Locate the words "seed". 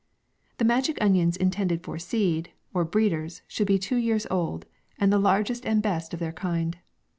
1.99-2.51